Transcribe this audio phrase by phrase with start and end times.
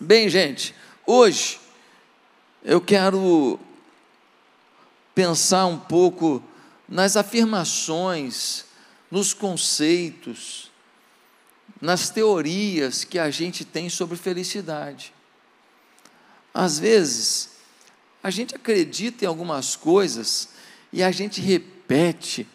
[0.00, 0.74] Bem, gente,
[1.06, 1.60] hoje
[2.64, 3.60] eu quero
[5.14, 6.42] pensar um pouco
[6.88, 8.64] nas afirmações,
[9.08, 10.72] nos conceitos,
[11.80, 15.14] nas teorias que a gente tem sobre felicidade.
[16.52, 17.50] Às vezes,
[18.20, 20.48] a gente acredita em algumas coisas
[20.92, 22.48] e a gente repete,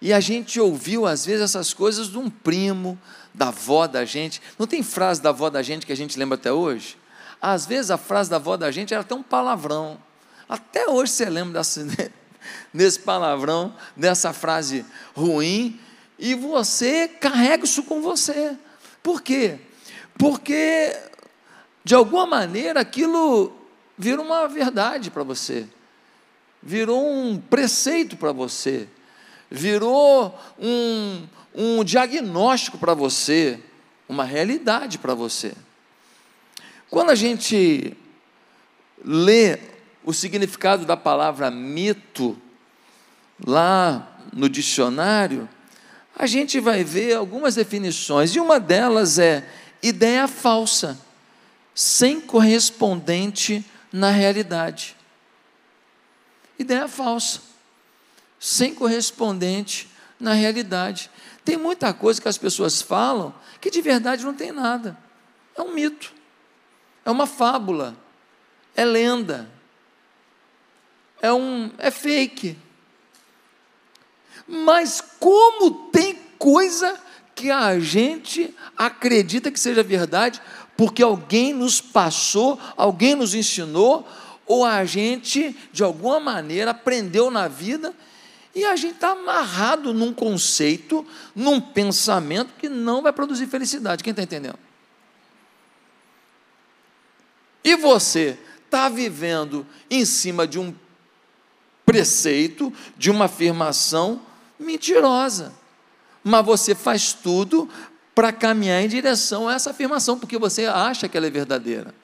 [0.00, 2.98] e a gente ouviu às vezes essas coisas de um primo,
[3.34, 4.42] da avó da gente.
[4.58, 6.98] Não tem frase da avó da gente que a gente lembra até hoje?
[7.40, 9.98] Às vezes a frase da avó da gente era até um palavrão.
[10.48, 11.86] Até hoje você lembra desse,
[12.74, 15.78] desse palavrão, dessa frase ruim,
[16.18, 18.56] e você carrega isso com você.
[19.02, 19.58] Por quê?
[20.18, 20.96] Porque,
[21.84, 23.56] de alguma maneira, aquilo
[23.96, 25.66] virou uma verdade para você,
[26.60, 28.88] virou um preceito para você,
[29.50, 33.58] virou um, um diagnóstico para você,
[34.08, 35.54] uma realidade para você.
[36.90, 37.96] Quando a gente
[39.04, 39.58] lê
[40.04, 42.36] o significado da palavra mito,
[43.46, 45.48] lá no dicionário,
[46.16, 49.48] a gente vai ver algumas definições, e uma delas é
[49.82, 50.98] ideia falsa,
[51.74, 54.96] sem correspondente na realidade.
[56.58, 57.40] Ideia falsa,
[58.38, 61.10] sem correspondente na realidade.
[61.44, 64.96] Tem muita coisa que as pessoas falam que de verdade não tem nada.
[65.56, 66.12] É um mito,
[67.04, 67.96] é uma fábula,
[68.76, 69.50] é lenda,
[71.20, 72.56] é um é fake.
[74.46, 76.98] Mas como tem coisa
[77.34, 80.40] que a gente acredita que seja verdade,
[80.76, 84.08] porque alguém nos passou, alguém nos ensinou,
[84.46, 87.94] ou a gente, de alguma maneira, aprendeu na vida,
[88.58, 94.02] e a gente está amarrado num conceito, num pensamento que não vai produzir felicidade.
[94.02, 94.58] Quem está entendendo?
[97.62, 100.74] E você está vivendo em cima de um
[101.86, 104.20] preceito, de uma afirmação
[104.58, 105.54] mentirosa.
[106.24, 107.68] Mas você faz tudo
[108.12, 111.94] para caminhar em direção a essa afirmação, porque você acha que ela é verdadeira.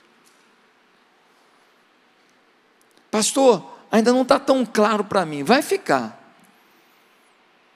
[3.11, 5.43] Pastor, ainda não está tão claro para mim.
[5.43, 6.24] Vai ficar.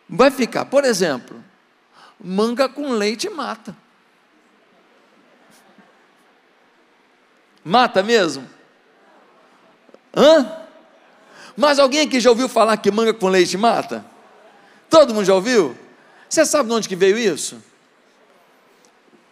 [0.09, 0.65] Vai ficar.
[0.65, 1.43] Por exemplo,
[2.19, 3.77] manga com leite mata.
[7.65, 8.49] Mata mesmo?
[10.17, 10.65] Hã?
[11.57, 14.05] Mas alguém aqui já ouviu falar que manga com leite mata?
[14.89, 15.77] Todo mundo já ouviu?
[16.29, 17.63] Você sabe de onde que veio isso?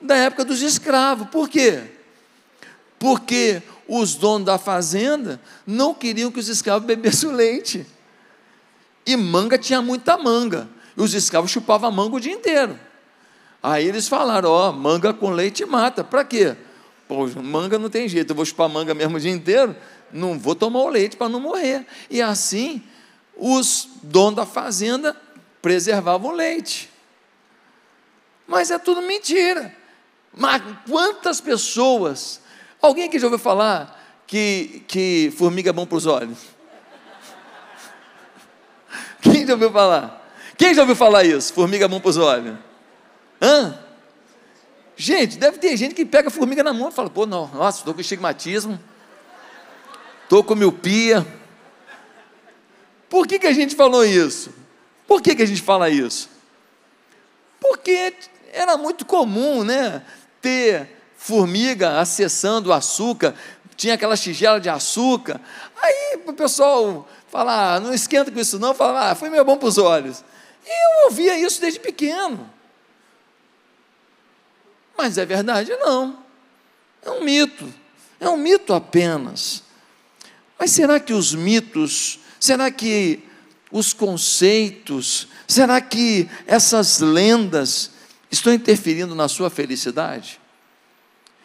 [0.00, 1.28] Da época dos escravos.
[1.28, 1.84] Por quê?
[2.98, 7.86] Porque os donos da fazenda não queriam que os escravos bebessem o leite.
[9.06, 10.69] E manga tinha muita manga.
[10.97, 12.78] E os escravos chupavam manga o dia inteiro.
[13.62, 16.03] Aí eles falaram: Ó, manga com leite mata.
[16.03, 16.56] Para quê?
[17.09, 19.77] Pô, manga não tem jeito, eu vou chupar manga mesmo o dia inteiro,
[20.12, 21.87] não vou tomar o leite para não morrer.
[22.11, 22.83] E assim,
[23.37, 25.16] os donos da fazenda
[25.62, 26.91] preservavam o leite.
[28.47, 29.75] Mas é tudo mentira.
[30.33, 32.41] Mas quantas pessoas.
[32.83, 36.56] Alguém que já ouviu falar que, que formiga é bom para os olhos?
[39.32, 40.26] Quem já ouviu falar?
[40.56, 41.53] Quem já ouviu falar isso?
[41.53, 42.56] Formiga bom para os olhos?
[43.41, 43.78] Hã?
[44.97, 47.92] Gente, deve ter gente que pega formiga na mão e fala: pô, não, nossa, estou
[47.92, 48.81] com estigmatismo,
[50.22, 51.26] estou com miopia.
[53.09, 54.50] Por que, que a gente falou isso?
[55.06, 56.31] Por que, que a gente fala isso?
[57.60, 58.15] Porque
[58.53, 60.03] era muito comum, né?
[60.41, 63.34] Ter formiga acessando o açúcar,
[63.76, 65.41] tinha aquela tigela de açúcar.
[65.81, 69.58] Aí o pessoal fala, ah, não esquenta com isso não, fala, ah, foi meio bom
[69.58, 70.24] para os olhos.
[70.64, 72.50] Eu ouvia isso desde pequeno.
[74.97, 75.70] Mas é verdade?
[75.76, 76.19] Não.
[77.02, 77.72] É um mito.
[78.19, 79.62] É um mito apenas.
[80.58, 83.22] Mas será que os mitos, será que
[83.70, 87.91] os conceitos, será que essas lendas
[88.30, 90.41] estão interferindo na sua felicidade?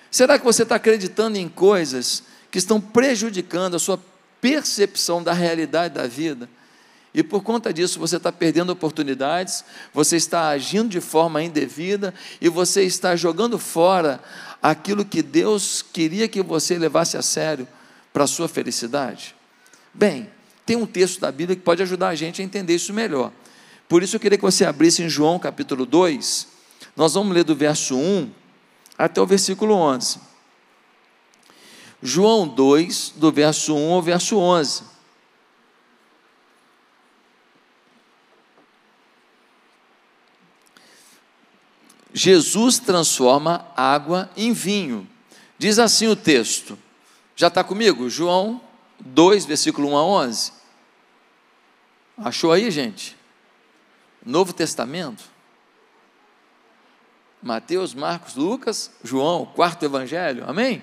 [0.10, 3.98] Será que você está acreditando em coisas que estão prejudicando a sua
[4.42, 6.50] percepção da realidade da vida?
[7.14, 12.50] E por conta disso você está perdendo oportunidades, você está agindo de forma indevida e
[12.50, 14.22] você está jogando fora
[14.62, 17.68] aquilo que Deus queria que você levasse a sério
[18.14, 19.36] para a sua felicidade.
[19.94, 20.30] Bem,
[20.66, 23.32] tem um texto da Bíblia que pode ajudar a gente a entender isso melhor.
[23.90, 26.48] Por isso eu queria que você abrisse em João capítulo 2,
[26.96, 28.32] nós vamos ler do verso 1
[28.98, 30.31] até o versículo 11.
[32.02, 34.84] João 2, do verso 1 ao verso 11.
[42.14, 45.08] Jesus transforma água em vinho.
[45.58, 46.78] Diz assim o texto.
[47.36, 48.10] Já está comigo?
[48.10, 48.60] João
[49.00, 50.54] 2, versículo 1 a 11.
[52.18, 53.16] Achou aí, gente?
[54.26, 55.24] Novo Testamento.
[57.42, 60.44] Mateus, Marcos, Lucas, João, quarto evangelho.
[60.48, 60.82] Amém?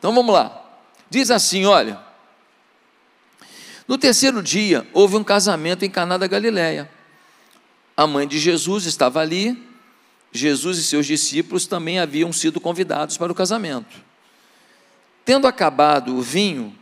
[0.00, 0.64] Então vamos lá.
[1.10, 2.00] Diz assim, olha:
[3.86, 6.90] No terceiro dia houve um casamento em Caná da Galileia.
[7.94, 9.68] A mãe de Jesus estava ali.
[10.32, 14.00] Jesus e seus discípulos também haviam sido convidados para o casamento.
[15.24, 16.74] Tendo acabado o vinho,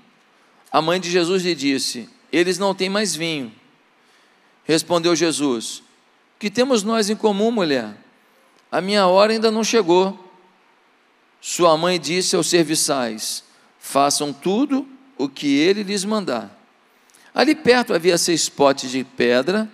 [0.70, 3.52] a mãe de Jesus lhe disse: Eles não têm mais vinho.
[4.62, 5.82] Respondeu Jesus:
[6.38, 7.96] Que temos nós em comum, mulher?
[8.70, 10.27] A minha hora ainda não chegou.
[11.40, 13.44] Sua mãe disse aos serviçais:
[13.78, 14.86] Façam tudo
[15.16, 16.56] o que ele lhes mandar.
[17.34, 19.70] Ali perto havia seis potes de pedra,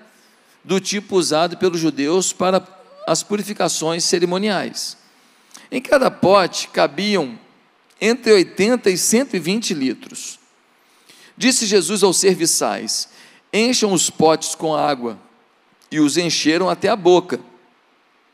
[0.63, 2.67] do tipo usado pelos judeus para
[3.07, 4.97] as purificações cerimoniais.
[5.71, 7.39] Em cada pote cabiam
[8.01, 10.39] entre 80 e 120 litros.
[11.37, 13.09] Disse Jesus aos serviçais:
[13.53, 15.19] Encham os potes com água.
[15.91, 17.39] E os encheram até a boca,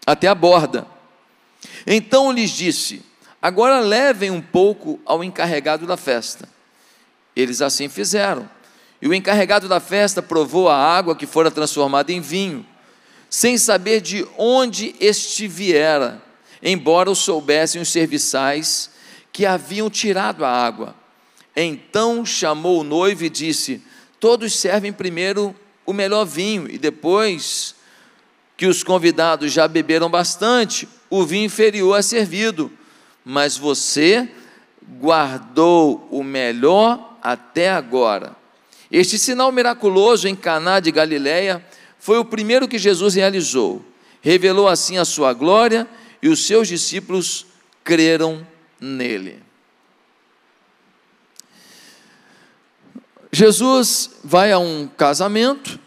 [0.07, 0.87] até a borda.
[1.87, 3.03] Então lhes disse:
[3.43, 6.49] Agora levem um pouco ao encarregado da festa.
[7.35, 8.49] Eles assim fizeram.
[9.01, 12.67] E o encarregado da festa provou a água que fora transformada em vinho,
[13.31, 16.23] sem saber de onde este viera,
[16.63, 18.91] embora o soubessem os serviçais
[19.33, 20.95] que haviam tirado a água.
[21.57, 23.83] Então chamou o noivo e disse:
[24.19, 27.75] Todos servem primeiro o melhor vinho, e depois
[28.55, 32.71] que os convidados já beberam bastante, o vinho inferior é servido.
[33.25, 34.29] Mas você
[34.99, 38.37] guardou o melhor até agora.
[38.91, 41.65] Este sinal miraculoso em Caná de Galiléia
[41.99, 43.85] foi o primeiro que Jesus realizou.
[44.21, 45.89] Revelou assim a sua glória
[46.23, 47.47] e os seus discípulos
[47.85, 48.47] creram
[48.81, 49.43] nele.
[53.33, 55.79] Jesus vai a um casamento,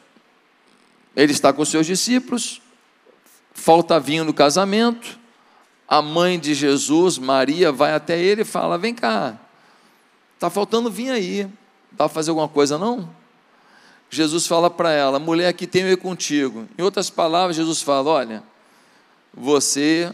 [1.15, 2.61] ele está com seus discípulos,
[3.53, 5.19] falta vinho no casamento,
[5.93, 9.37] a mãe de Jesus, Maria, vai até ele e fala: Vem cá,
[10.33, 11.43] está faltando vinho aí,
[11.91, 13.07] dá para fazer alguma coisa não?
[14.09, 16.67] Jesus fala para ela: Mulher, aqui tenho eu contigo.
[16.79, 18.43] Em outras palavras, Jesus fala: Olha,
[19.31, 20.11] você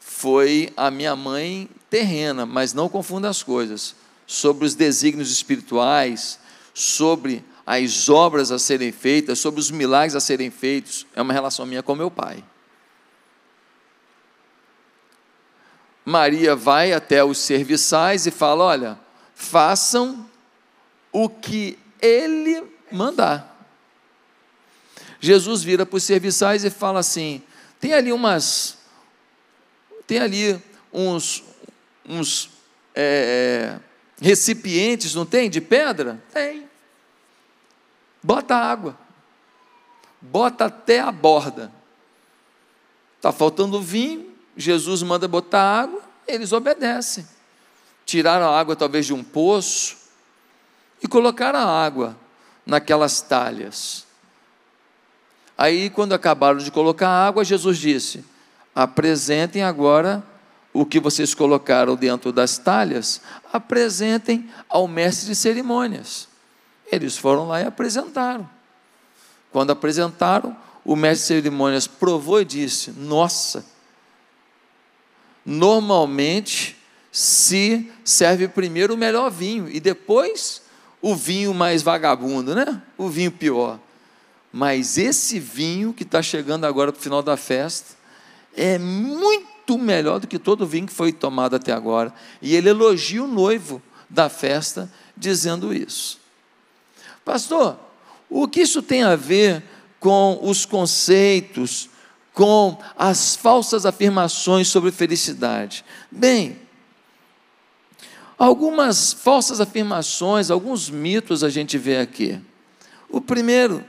[0.00, 3.94] foi a minha mãe terrena, mas não confunda as coisas.
[4.26, 6.38] Sobre os desígnios espirituais,
[6.72, 11.66] sobre as obras a serem feitas, sobre os milagres a serem feitos, é uma relação
[11.66, 12.42] minha com meu pai.
[16.10, 18.98] Maria vai até os serviçais e fala: Olha,
[19.34, 20.28] façam
[21.12, 23.48] o que ele mandar.
[25.20, 27.42] Jesus vira para os serviçais e fala assim:
[27.78, 28.78] tem ali umas,
[30.06, 30.60] tem ali
[30.92, 31.44] uns,
[32.04, 32.50] uns
[32.94, 33.78] é,
[34.20, 36.22] recipientes, não tem, de pedra?
[36.32, 36.68] Tem.
[38.22, 38.98] Bota água,
[40.20, 41.72] bota até a borda.
[43.16, 44.29] Está faltando vinho,
[44.60, 47.26] Jesus manda botar água, eles obedecem.
[48.04, 49.96] Tiraram a água talvez de um poço
[51.02, 52.16] e colocaram a água
[52.66, 54.06] naquelas talhas.
[55.56, 58.24] Aí, quando acabaram de colocar a água, Jesus disse:
[58.74, 60.22] apresentem agora
[60.72, 63.20] o que vocês colocaram dentro das talhas,
[63.52, 66.28] apresentem ao mestre de cerimônias.
[66.90, 68.48] Eles foram lá e apresentaram.
[69.50, 73.64] Quando apresentaram, o mestre de cerimônias provou e disse: Nossa,
[75.44, 76.76] normalmente
[77.12, 80.62] se serve primeiro o melhor vinho e depois
[81.02, 82.80] o vinho mais vagabundo, né?
[82.96, 83.78] O vinho pior.
[84.52, 87.94] Mas esse vinho que está chegando agora para o final da festa
[88.56, 92.12] é muito melhor do que todo vinho que foi tomado até agora.
[92.42, 96.18] E ele elogia o noivo da festa dizendo isso.
[97.24, 97.78] Pastor,
[98.28, 99.62] o que isso tem a ver
[100.00, 101.89] com os conceitos,
[102.40, 105.84] com as falsas afirmações sobre felicidade?
[106.10, 106.58] Bem,
[108.38, 112.40] Algumas falsas afirmações, alguns mitos a gente vê aqui.
[113.10, 113.84] O primeiro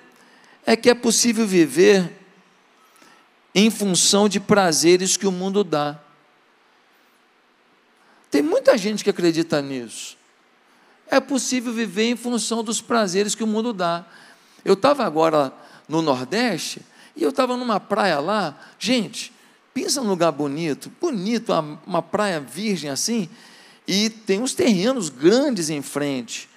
[0.65, 2.11] é que é possível viver
[3.55, 5.97] em função de prazeres que o mundo dá.
[8.29, 10.17] Tem muita gente que acredita nisso.
[11.07, 14.05] É possível viver em função dos prazeres que o mundo dá.
[14.65, 15.53] Eu estava agora
[15.87, 16.81] no Nordeste
[17.15, 18.57] e eu estava numa praia lá.
[18.79, 19.33] Gente,
[19.73, 21.51] pensa num lugar bonito, bonito,
[21.85, 23.29] uma, praia virgem assim.
[23.87, 26.49] E tem uns terrenos grandes em frente.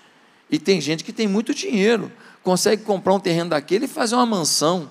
[0.50, 4.26] E tem gente que tem muito dinheiro, consegue comprar um terreno daquele e fazer uma
[4.26, 4.90] mansão.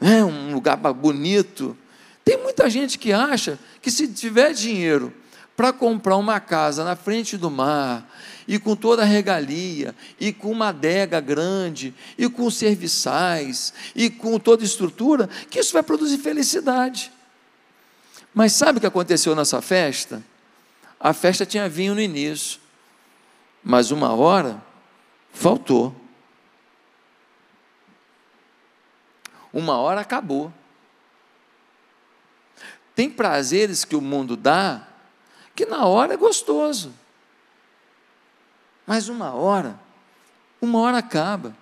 [0.00, 1.76] É um lugar bonito.
[2.24, 5.12] Tem muita gente que acha que se tiver dinheiro
[5.56, 8.10] para comprar uma casa na frente do mar,
[8.46, 14.38] e com toda a regalia, e com uma adega grande, e com serviçais, e com
[14.38, 17.12] toda estrutura, que isso vai produzir felicidade.
[18.34, 20.22] Mas sabe o que aconteceu nessa festa?
[20.98, 22.60] A festa tinha vinho no início,
[23.62, 24.62] mas uma hora
[25.32, 25.94] faltou.
[29.52, 30.52] Uma hora acabou.
[32.94, 34.88] Tem prazeres que o mundo dá
[35.54, 36.92] que na hora é gostoso.
[38.86, 39.78] Mas uma hora,
[40.60, 41.56] uma hora acaba.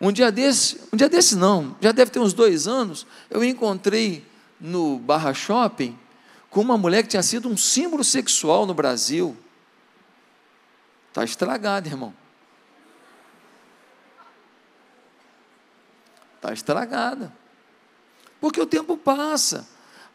[0.00, 4.26] Um dia desse, um dia desse não, já deve ter uns dois anos, eu encontrei
[4.58, 5.98] no Barra Shopping
[6.48, 9.36] com uma mulher que tinha sido um símbolo sexual no Brasil.
[11.08, 12.14] Está estragada, irmão.
[16.36, 17.32] Está estragada.
[18.40, 19.68] Porque o tempo passa.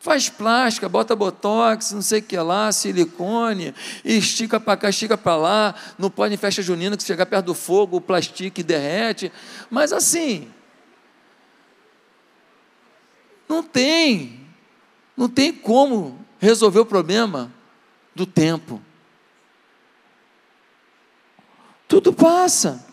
[0.05, 5.35] Faz plástica, bota botox, não sei o que lá, silicone, estica para cá, estica para
[5.35, 9.31] lá, não pode em festa junina que se chegar perto do fogo, o plástico derrete.
[9.67, 10.47] Mas assim,
[13.49, 14.41] não tem,
[15.17, 17.51] não tem como resolver o problema
[18.13, 18.79] do tempo.
[21.87, 22.85] Tudo passa.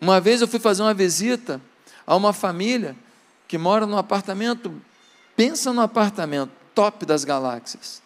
[0.00, 1.60] Uma vez eu fui fazer uma visita
[2.06, 2.96] a uma família
[3.48, 4.80] que mora num apartamento,
[5.34, 8.02] pensa no apartamento top das galáxias.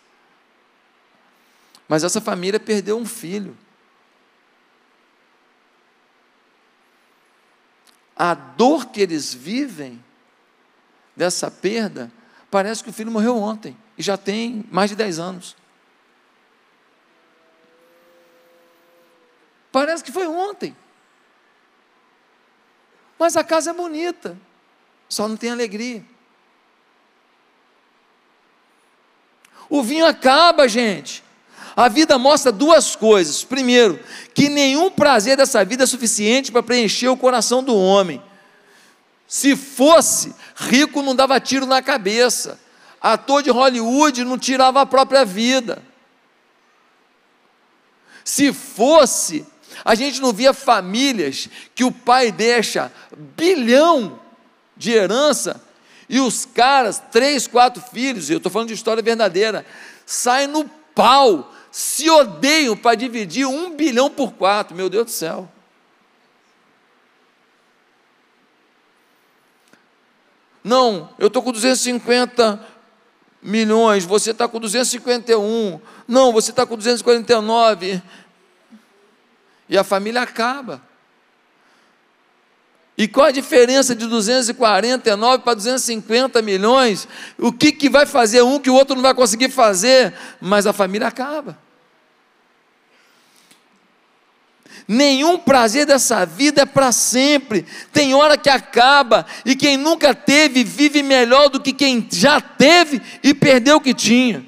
[1.89, 3.59] Mas essa família perdeu um filho.
[8.17, 10.03] A dor que eles vivem
[11.17, 12.11] dessa perda,
[12.49, 15.57] parece que o filho morreu ontem e já tem mais de 10 anos.
[19.73, 20.77] Parece que foi ontem.
[23.19, 24.39] Mas a casa é bonita
[25.13, 26.03] só não tem alegria.
[29.69, 31.23] O vinho acaba, gente.
[31.77, 33.45] A vida mostra duas coisas.
[33.45, 34.01] Primeiro,
[34.33, 38.23] que nenhum prazer dessa vida é suficiente para preencher o coração do homem.
[39.29, 42.59] Se fosse, rico não dava tiro na cabeça.
[42.99, 45.83] Ator de Hollywood não tirava a própria vida.
[48.25, 49.47] Se fosse,
[49.85, 52.91] a gente não via famílias que o pai deixa
[53.37, 54.22] bilhão
[54.83, 55.63] de herança,
[56.09, 59.65] e os caras, três, quatro filhos, eu estou falando de história verdadeira,
[60.05, 65.49] saem no pau, se odeiam para dividir um bilhão por quatro, meu Deus do céu.
[70.65, 72.61] Não, eu estou com 250
[73.41, 78.03] milhões, você está com 251, não, você está com 249,
[79.69, 80.83] e a família acaba.
[82.97, 87.09] E qual a diferença de 249 para 250 milhões?
[87.39, 90.13] O que, que vai fazer um que o outro não vai conseguir fazer?
[90.41, 91.59] Mas a família acaba.
[94.87, 97.65] Nenhum prazer dessa vida é para sempre.
[97.93, 103.01] Tem hora que acaba, e quem nunca teve vive melhor do que quem já teve
[103.23, 104.45] e perdeu o que tinha.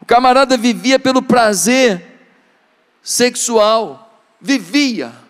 [0.00, 2.20] O camarada vivia pelo prazer
[3.02, 5.27] sexual, vivia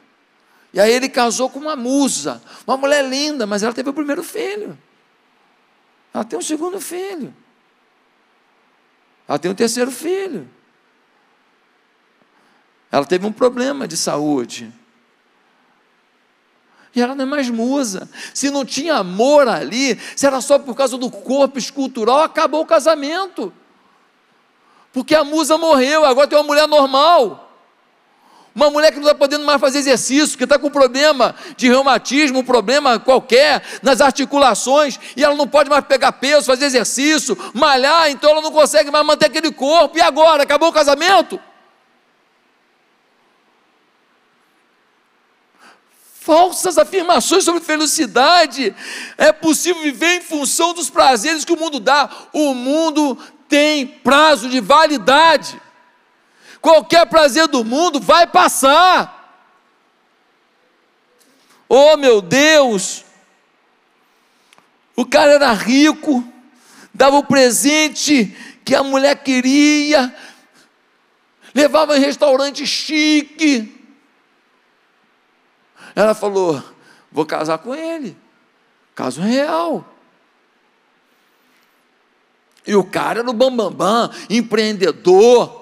[0.72, 4.22] e aí ele casou com uma musa, uma mulher linda, mas ela teve o primeiro
[4.22, 4.78] filho.
[6.12, 7.34] Ela tem um segundo filho.
[9.26, 10.48] Ela tem um terceiro filho.
[12.90, 14.72] Ela teve um problema de saúde.
[16.94, 18.08] E ela não é mais musa.
[18.34, 22.66] Se não tinha amor ali, se era só por causa do corpo escultural, acabou o
[22.66, 23.52] casamento.
[24.92, 27.48] Porque a musa morreu, agora tem uma mulher normal.
[28.58, 32.40] Uma mulher que não está podendo mais fazer exercício, que está com problema de reumatismo,
[32.40, 38.10] um problema qualquer nas articulações, e ela não pode mais pegar peso, fazer exercício, malhar,
[38.10, 39.96] então ela não consegue mais manter aquele corpo.
[39.96, 40.42] E agora?
[40.42, 41.38] Acabou o casamento?
[46.20, 48.74] Falsas afirmações sobre felicidade.
[49.16, 52.10] É possível viver em função dos prazeres que o mundo dá.
[52.32, 53.16] O mundo
[53.48, 55.62] tem prazo de validade.
[56.68, 59.42] Qualquer prazer do mundo vai passar.
[61.66, 63.06] Oh meu Deus!
[64.94, 66.22] O cara era rico,
[66.92, 70.14] dava o presente que a mulher queria,
[71.54, 73.75] levava em restaurante chique.
[75.96, 76.62] Ela falou:
[77.10, 78.14] Vou casar com ele.
[78.94, 79.90] Caso real.
[82.66, 85.57] E o cara era o bambambam, bam, bam, empreendedor.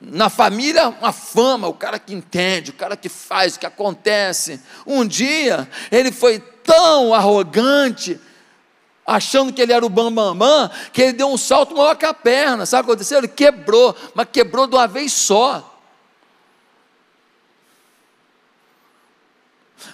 [0.00, 4.60] Na família, uma fama, o cara que entende, o cara que faz, o que acontece.
[4.86, 8.18] Um dia, ele foi tão arrogante,
[9.06, 12.06] achando que ele era o bambambam, bam, bam, que ele deu um salto maior que
[12.06, 12.64] a perna.
[12.64, 13.18] Sabe o que aconteceu?
[13.18, 15.66] Ele quebrou, mas quebrou de uma vez só.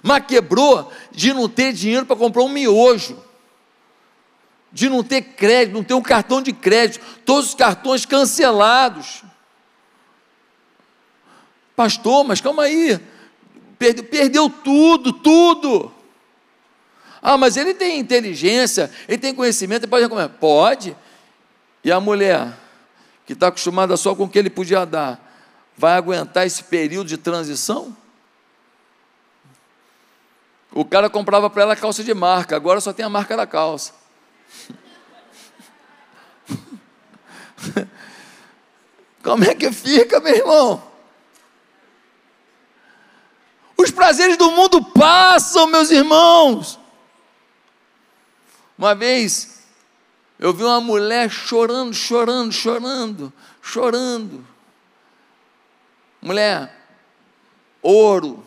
[0.03, 3.21] Mas quebrou de não ter dinheiro para comprar um miojo,
[4.71, 9.25] de não ter crédito, não ter um cartão de crédito, todos os cartões cancelados.
[11.77, 12.99] Pastor, mas calma aí,
[13.79, 15.93] perdeu, perdeu tudo, tudo.
[17.21, 20.29] Ah, mas ele tem inteligência, ele tem conhecimento, ele pode comer.
[20.31, 20.97] Pode.
[21.85, 22.57] E a mulher,
[23.27, 25.21] que está acostumada só com o que ele podia dar,
[25.77, 27.95] vai aguentar esse período de transição?
[30.73, 33.93] O cara comprava para ela calça de marca, agora só tem a marca da calça.
[39.23, 40.96] Como é que fica, meu irmão?
[43.87, 46.77] Os prazeres do mundo passam, meus irmãos.
[48.77, 49.63] Uma vez,
[50.41, 54.45] eu vi uma mulher chorando, chorando, chorando, chorando.
[56.21, 56.77] Mulher,
[57.81, 58.45] ouro,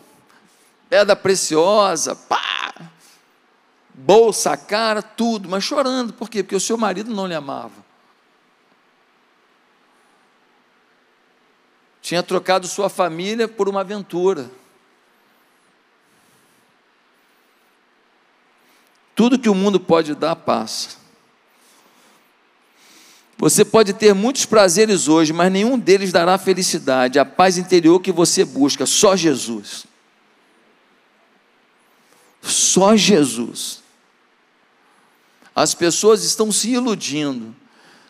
[0.90, 2.74] pedra preciosa, pá,
[3.94, 6.12] bolsa, cara, tudo, mas chorando.
[6.12, 6.42] Por quê?
[6.42, 7.82] Porque o seu marido não lhe amava.
[12.02, 14.59] Tinha trocado sua família por uma aventura.
[19.20, 20.96] Tudo que o mundo pode dar passa.
[23.36, 28.12] Você pode ter muitos prazeres hoje, mas nenhum deles dará felicidade, a paz interior que
[28.12, 29.84] você busca, só Jesus.
[32.40, 33.82] Só Jesus.
[35.54, 37.54] As pessoas estão se iludindo.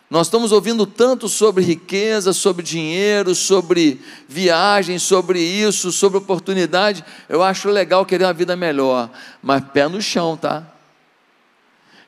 [0.09, 3.99] Nós estamos ouvindo tanto sobre riqueza, sobre dinheiro, sobre
[4.29, 7.03] viagem, sobre isso, sobre oportunidade.
[7.27, 9.11] Eu acho legal querer uma vida melhor,
[9.43, 10.70] mas pé no chão, tá?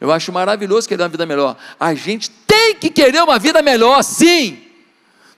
[0.03, 1.55] Eu acho maravilhoso querer uma vida melhor.
[1.79, 4.61] A gente tem que querer uma vida melhor, sim.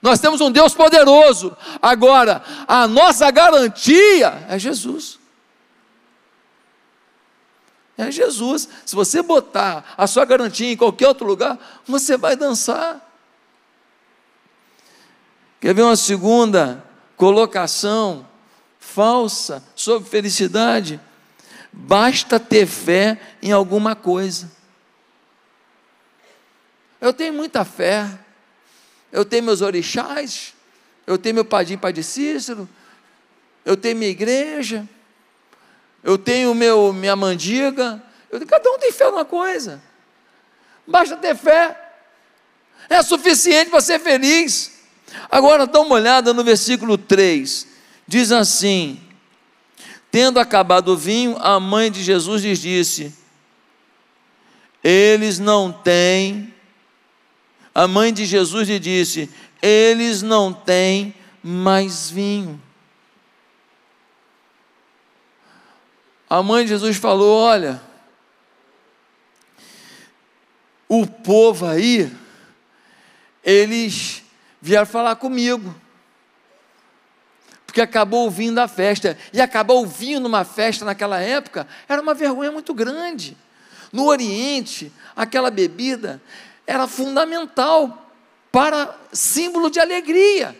[0.02, 1.56] Nós temos um Deus poderoso.
[1.80, 5.20] Agora, a nossa garantia é Jesus.
[7.96, 8.68] É Jesus.
[8.84, 13.00] Se você botar a sua garantia em qualquer outro lugar, você vai dançar.
[15.60, 16.84] Quer ver uma segunda
[17.16, 18.26] colocação
[18.80, 21.00] falsa sobre felicidade?
[21.72, 24.55] Basta ter fé em alguma coisa.
[27.00, 28.08] Eu tenho muita fé.
[29.12, 30.54] Eu tenho meus orixás.
[31.06, 32.68] Eu tenho meu padim Pai de Cícero.
[33.64, 34.88] Eu tenho minha igreja.
[36.02, 38.02] Eu tenho meu, minha mandiga.
[38.30, 39.82] Eu, cada um tem fé numa coisa.
[40.86, 41.76] Basta ter fé.
[42.88, 44.72] É suficiente para ser feliz.
[45.30, 47.66] Agora dá uma olhada no versículo 3.
[48.06, 49.00] Diz assim:
[50.10, 53.12] Tendo acabado o vinho, a mãe de Jesus lhes disse:
[54.82, 56.54] Eles não têm
[57.76, 59.28] a mãe de Jesus lhe disse:
[59.60, 62.58] Eles não têm mais vinho.
[66.26, 67.82] A mãe de Jesus falou: Olha,
[70.88, 72.10] o povo aí,
[73.44, 74.22] eles
[74.58, 75.74] vieram falar comigo,
[77.66, 82.00] porque acabou o vinho da festa, e acabou o vinho numa festa naquela época, era
[82.00, 83.36] uma vergonha muito grande.
[83.92, 86.22] No Oriente, aquela bebida
[86.66, 88.10] era fundamental
[88.50, 90.58] para símbolo de alegria.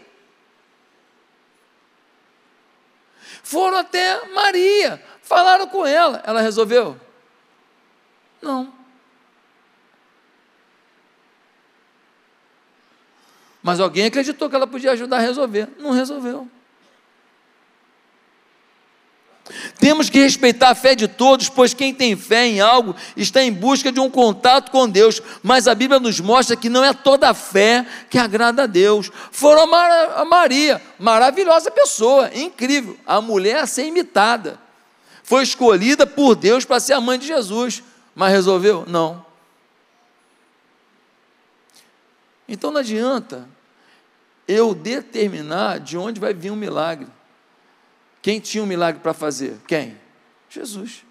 [3.43, 6.23] Foram até Maria, falaram com ela.
[6.25, 7.01] Ela resolveu?
[8.41, 8.73] Não.
[13.63, 15.69] Mas alguém acreditou que ela podia ajudar a resolver.
[15.79, 16.49] Não resolveu.
[19.79, 23.53] Temos que respeitar a fé de todos, pois quem tem fé em algo está em
[23.53, 25.23] busca de um contato com Deus.
[25.43, 29.11] Mas a Bíblia nos mostra que não é toda a fé que agrada a Deus.
[29.31, 34.59] Foram a Maria, maravilhosa pessoa, incrível, a mulher a ser imitada.
[35.23, 37.83] Foi escolhida por Deus para ser a mãe de Jesus,
[38.15, 38.85] mas resolveu?
[38.87, 39.25] Não.
[42.49, 43.49] Então não adianta
[44.47, 47.09] eu determinar de onde vai vir um milagre.
[48.27, 49.57] Quem tinha um milagre para fazer?
[49.69, 49.97] Quem?
[50.51, 51.05] Jesus.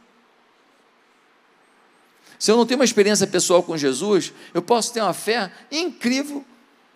[2.38, 6.43] Se eu não tenho uma experiência pessoal com Jesus, eu posso ter uma fé incrível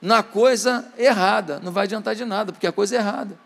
[0.02, 1.62] na coisa errada.
[1.62, 3.40] Não vai adiantar de nada, porque a coisa é errada.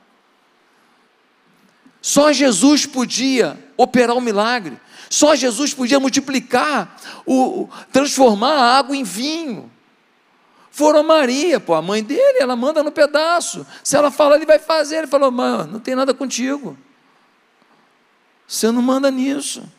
[2.01, 4.79] Só Jesus podia operar o um milagre.
[5.11, 9.71] Só Jesus podia multiplicar, o, transformar a água em vinho.
[10.75, 13.63] Foram Maria, pô, a mãe dele, ela manda no pedaço.
[13.83, 14.97] Se ela fala, ele vai fazer.
[14.97, 16.75] Ele falou, mãe, não tem nada contigo.
[18.47, 19.71] Você não manda nisso.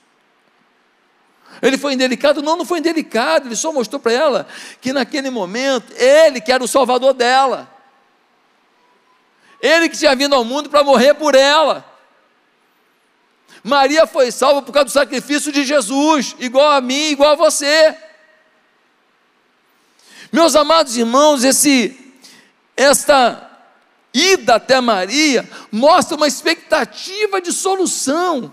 [1.60, 2.40] Ele foi indelicado?
[2.44, 3.48] Não, não foi indelicado.
[3.48, 4.46] Ele só mostrou para ela
[4.80, 7.68] que naquele momento, ele que era o salvador dela.
[9.60, 11.84] Ele que tinha vindo ao mundo para morrer por ela.
[13.64, 17.96] Maria foi salva por causa do sacrifício de Jesus, igual a mim, igual a você.
[20.34, 21.96] Meus amados irmãos, esse
[22.76, 23.48] esta
[24.12, 28.52] ida até Maria mostra uma expectativa de solução.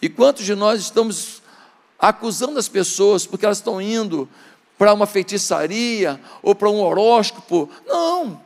[0.00, 1.42] E quantos de nós estamos
[1.98, 4.26] acusando as pessoas porque elas estão indo
[4.78, 7.68] para uma feitiçaria ou para um horóscopo?
[7.86, 8.40] Não,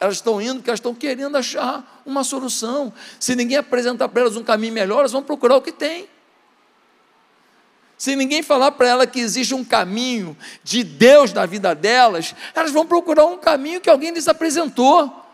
[0.00, 2.92] elas estão indo porque elas estão querendo achar uma solução.
[3.20, 6.08] Se ninguém apresentar para elas um caminho melhor, elas vão procurar o que tem.
[7.96, 12.72] Se ninguém falar para ela que existe um caminho de Deus na vida delas, elas
[12.72, 15.24] vão procurar um caminho que alguém lhes apresentou.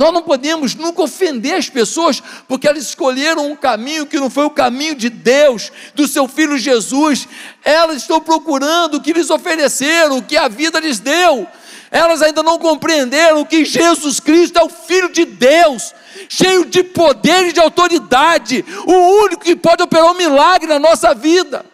[0.00, 4.46] Nós não podemos nunca ofender as pessoas, porque elas escolheram um caminho que não foi
[4.46, 7.28] o caminho de Deus, do seu filho Jesus.
[7.62, 11.46] Elas estão procurando o que lhes ofereceram, o que a vida lhes deu.
[11.90, 15.92] Elas ainda não compreenderam que Jesus Cristo é o Filho de Deus,
[16.28, 21.14] cheio de poder e de autoridade, o único que pode operar um milagre na nossa
[21.14, 21.66] vida.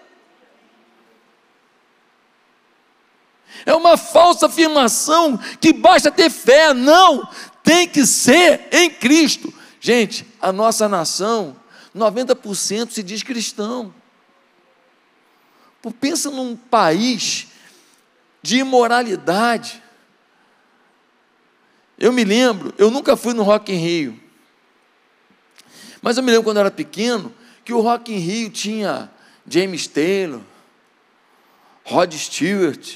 [3.66, 7.28] É uma falsa afirmação que basta ter fé, não,
[7.62, 9.52] tem que ser em Cristo.
[9.80, 11.56] Gente, a nossa nação,
[11.94, 13.92] 90% se diz cristão.
[16.00, 17.46] Pensa num país
[18.42, 19.82] de imoralidade.
[21.98, 24.20] Eu me lembro, eu nunca fui no Rock in Rio.
[26.02, 27.32] Mas eu me lembro quando eu era pequeno
[27.64, 29.10] que o Rock in Rio tinha
[29.48, 30.40] James Taylor,
[31.84, 32.94] Rod Stewart,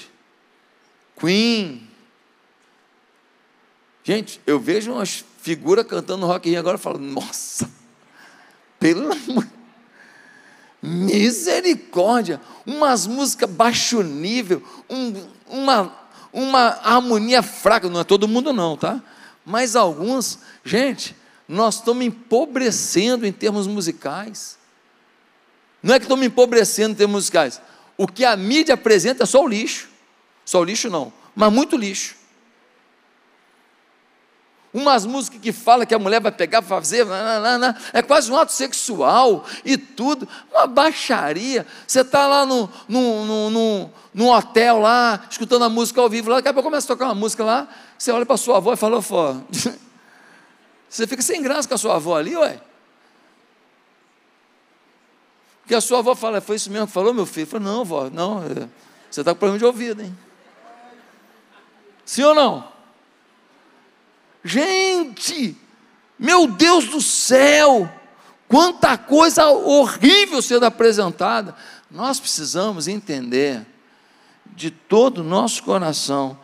[1.19, 1.91] Queen,
[4.03, 7.71] Gente, eu vejo umas figuras cantando rock in Rio agora e falo, nossa,
[8.79, 9.47] pelo amor.
[10.83, 15.13] Misericórdia, umas músicas baixo nível, um,
[15.47, 15.95] uma,
[16.33, 19.03] uma harmonia fraca, não é todo mundo não, tá?
[19.45, 21.17] Mas alguns, gente,
[21.49, 24.59] nós estamos empobrecendo em termos musicais.
[25.83, 27.61] Não é que estamos empobrecendo em termos musicais.
[27.97, 29.89] O que a mídia apresenta é só o lixo.
[30.45, 32.20] Só o lixo não, mas muito lixo
[34.73, 37.07] umas músicas que falam que a mulher vai pegar para fazer,
[37.93, 41.67] é quase um ato sexual e tudo, uma baixaria.
[41.87, 46.37] Você está lá no, no, no, no, hotel lá, escutando a música ao vivo, lá,
[46.37, 48.77] daqui a pouco começa a tocar uma música lá, você olha para sua avó e
[48.77, 49.37] fala, Fó,
[50.89, 52.61] você fica sem graça com a sua avó ali, ué.
[55.63, 57.47] Porque a sua avó fala, foi isso mesmo que falou, meu filho?
[57.47, 58.69] Fala, não, vó, não, é,
[59.11, 60.17] você está com problema de ouvido, hein?
[62.05, 62.70] Sim ou não?
[64.45, 65.57] Gente,
[66.19, 67.91] meu Deus do céu,
[68.49, 71.55] quanta coisa horrível sendo apresentada.
[71.91, 73.67] Nós precisamos entender
[74.47, 76.39] de todo o nosso coração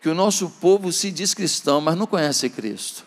[0.00, 3.06] que o nosso povo se diz cristão, mas não conhece Cristo.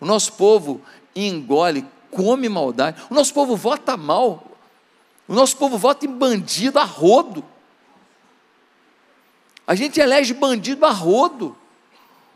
[0.00, 0.82] O nosso povo
[1.14, 3.00] engole, come maldade.
[3.08, 4.44] O nosso povo vota mal.
[5.28, 7.44] O nosso povo vota em bandido a rodo.
[9.66, 11.56] A gente elege bandido a rodo.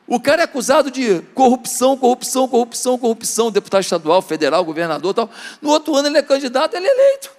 [0.06, 5.30] O cara é acusado de corrupção, corrupção, corrupção, corrupção, deputado estadual, federal, governador tal.
[5.62, 7.32] No outro ano ele é candidato, ele é eleito.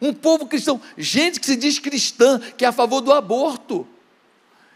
[0.00, 3.86] Um povo cristão, gente que se diz cristã, que é a favor do aborto.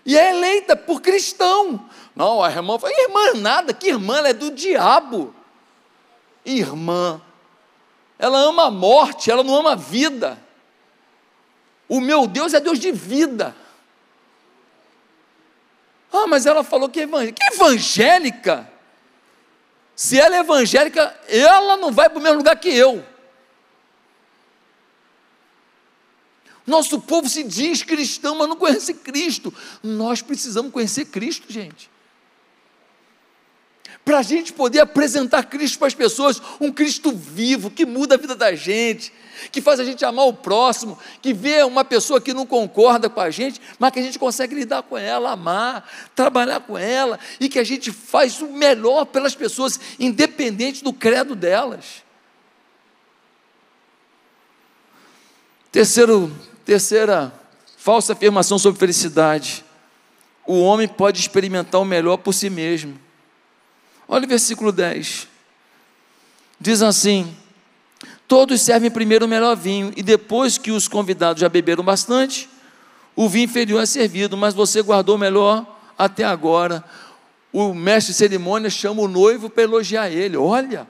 [0.04, 1.88] E é eleita por cristão.
[2.14, 5.34] Não, a irmã fala, irmã nada, que irmã, ela é do diabo.
[6.44, 7.22] Irmã,
[8.18, 10.38] ela ama a morte, ela não ama a vida.
[11.88, 13.56] O meu Deus é Deus de vida.
[16.16, 17.44] Ah, mas ela falou que é evangélica.
[17.44, 18.70] Que evangélica?
[19.96, 23.04] Se ela é evangélica, ela não vai para o mesmo lugar que eu.
[26.66, 29.52] Nosso povo se diz cristão, mas não conhece Cristo.
[29.82, 31.93] Nós precisamos conhecer Cristo, gente
[34.04, 38.18] para a gente poder apresentar Cristo para as pessoas, um Cristo vivo, que muda a
[38.18, 39.12] vida da gente,
[39.50, 43.20] que faz a gente amar o próximo, que vê uma pessoa que não concorda com
[43.20, 47.48] a gente, mas que a gente consegue lidar com ela, amar, trabalhar com ela, e
[47.48, 52.04] que a gente faz o melhor pelas pessoas, independente do credo delas.
[55.72, 56.30] Terceiro,
[56.64, 57.32] terceira
[57.78, 59.64] falsa afirmação sobre felicidade.
[60.46, 63.03] O homem pode experimentar o melhor por si mesmo.
[64.08, 65.28] Olha o versículo 10.
[66.60, 67.34] Diz assim:
[68.28, 72.48] Todos servem primeiro o melhor vinho, e depois que os convidados já beberam bastante,
[73.16, 76.84] o vinho inferior é servido, mas você guardou o melhor até agora.
[77.52, 80.36] O mestre de cerimônia chama o noivo para elogiar ele.
[80.36, 80.88] Olha,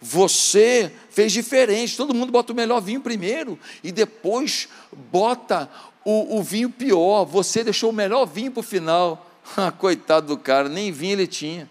[0.00, 1.96] você fez diferente.
[1.96, 5.68] Todo mundo bota o melhor vinho primeiro e depois bota
[6.04, 7.24] o, o vinho pior.
[7.24, 9.22] Você deixou o melhor vinho para o final.
[9.56, 11.70] Ah, coitado do cara, nem vinho ele tinha.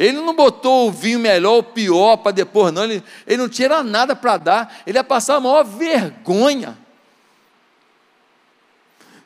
[0.00, 2.84] Ele não botou o vinho melhor ou pior para depois, não.
[2.84, 4.80] Ele, ele não tinha nada para dar.
[4.86, 6.78] Ele ia passar a maior vergonha.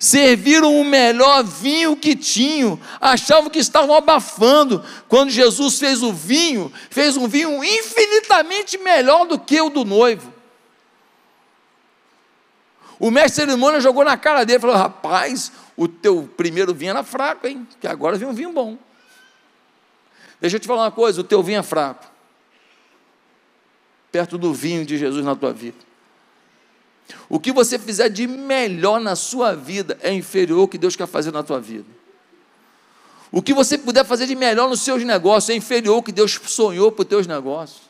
[0.00, 4.84] Serviram o melhor vinho que tinham, achavam que estavam abafando.
[5.08, 10.34] Quando Jesus fez o vinho, fez um vinho infinitamente melhor do que o do noivo.
[12.98, 17.04] O mestre cerimônia jogou na cara dele e falou: Rapaz, o teu primeiro vinho era
[17.04, 17.64] fraco, hein?
[17.80, 18.76] Que agora vem um vinho bom.
[20.44, 22.04] Deixa eu te falar uma coisa: o teu vinho é fraco,
[24.12, 25.78] perto do vinho de Jesus na tua vida.
[27.30, 31.07] O que você fizer de melhor na sua vida é inferior ao que Deus quer
[31.07, 31.87] fazer na tua vida.
[33.33, 36.38] O que você puder fazer de melhor nos seus negócios é inferior ao que Deus
[36.44, 37.80] sonhou para os teus negócios.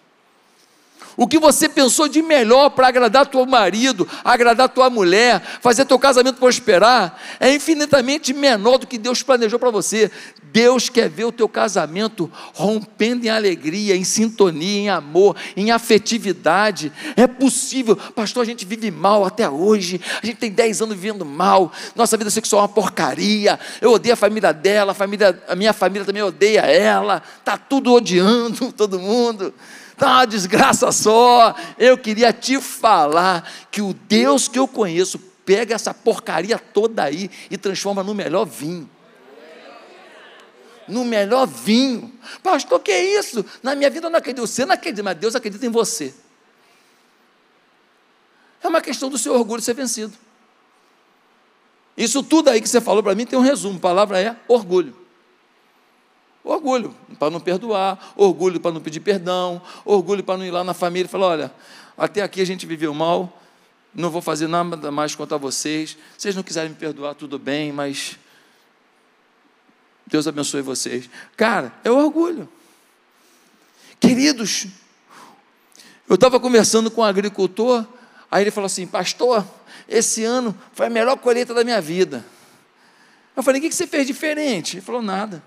[1.16, 5.98] O que você pensou de melhor para agradar teu marido, agradar tua mulher, fazer teu
[5.98, 10.08] casamento prosperar, é infinitamente menor do que Deus planejou para você.
[10.54, 16.92] Deus quer ver o teu casamento rompendo em alegria, em sintonia, em amor, em afetividade.
[17.16, 21.24] É possível, pastor, a gente vive mal até hoje, a gente tem 10 anos vivendo
[21.24, 25.56] mal, nossa vida sexual é uma porcaria, eu odeio a família dela, a, família, a
[25.56, 29.52] minha família também odeia ela, está tudo odiando todo mundo
[29.90, 31.54] está uma desgraça só.
[31.76, 37.30] Eu queria te falar que o Deus que eu conheço pega essa porcaria toda aí
[37.50, 38.88] e transforma no melhor vinho.
[40.88, 42.12] No melhor vinho.
[42.42, 43.44] Pastor, que é isso?
[43.62, 44.46] Na minha vida eu não acredito.
[44.46, 46.14] Você não acredita, mas Deus acredita em você.
[48.62, 50.12] É uma questão do seu orgulho ser vencido.
[51.96, 53.76] Isso tudo aí que você falou para mim tem um resumo.
[53.76, 54.96] A palavra é orgulho.
[56.42, 60.74] Orgulho para não perdoar, orgulho para não pedir perdão, orgulho para não ir lá na
[60.74, 61.52] família e falar: olha,
[61.96, 63.40] até aqui a gente viveu mal,
[63.94, 65.96] não vou fazer nada mais contra vocês.
[66.18, 68.18] Vocês não quiserem me perdoar, tudo bem, mas
[70.06, 71.08] Deus abençoe vocês.
[71.36, 72.48] Cara, é orgulho.
[73.98, 74.66] Queridos,
[76.08, 77.86] eu estava conversando com um agricultor,
[78.30, 79.44] aí ele falou assim: Pastor,
[79.88, 82.24] esse ano foi a melhor colheita da minha vida.
[83.34, 84.76] Eu falei: O que você fez diferente?
[84.76, 85.42] Ele falou: Nada.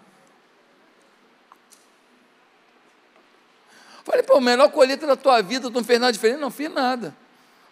[4.08, 6.40] Falei, pô, melhor colheita da tua vida, tu não fez nada diferente?
[6.40, 7.14] Não fiz nada.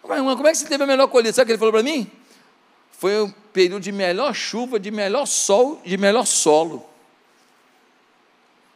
[0.02, 1.34] Falei, como é que você teve a melhor colheita?
[1.34, 2.12] Sabe o que ele falou para mim?
[2.92, 6.86] Foi período de melhor chuva, de melhor sol, de melhor solo.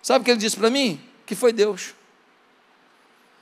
[0.01, 1.01] Sabe o que ele disse para mim?
[1.25, 1.93] Que foi Deus.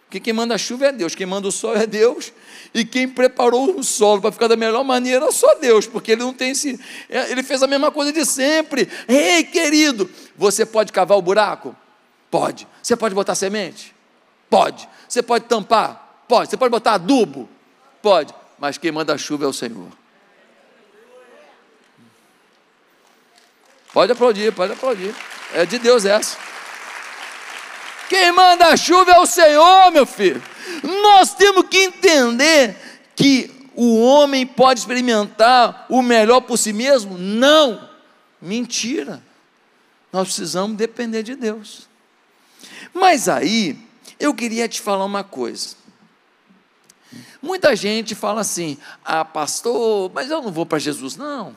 [0.05, 2.33] Porque quem manda a chuva é Deus, quem manda o sol é Deus,
[2.73, 6.21] e quem preparou o solo para ficar da melhor maneira é só Deus, porque ele
[6.21, 6.79] não tem esse.
[7.07, 8.89] É, ele fez a mesma coisa de sempre.
[9.07, 11.75] Ei, querido, você pode cavar o buraco?
[12.31, 12.67] Pode.
[12.81, 13.93] Você pode botar semente?
[14.49, 14.89] Pode.
[15.07, 16.23] Você pode tampar?
[16.27, 16.49] Pode.
[16.49, 17.47] Você pode botar adubo?
[18.01, 18.33] Pode.
[18.57, 20.06] Mas quem manda a chuva é o Senhor.
[23.97, 25.15] Pode aplaudir, pode aplaudir.
[25.55, 26.37] É de Deus essa.
[28.07, 30.39] Quem manda a chuva é o Senhor, meu filho.
[30.83, 32.77] Nós temos que entender
[33.15, 37.17] que o homem pode experimentar o melhor por si mesmo?
[37.17, 37.89] Não.
[38.39, 39.19] Mentira.
[40.13, 41.89] Nós precisamos depender de Deus.
[42.93, 43.79] Mas aí,
[44.19, 45.75] eu queria te falar uma coisa.
[47.41, 51.55] Muita gente fala assim: ah, pastor, mas eu não vou para Jesus, não.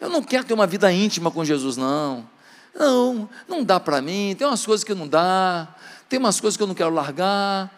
[0.00, 2.28] Eu não quero ter uma vida íntima com Jesus, não.
[2.74, 4.34] Não, não dá para mim.
[4.38, 5.74] Tem umas coisas que não dá,
[6.08, 7.70] tem umas coisas que eu não quero largar.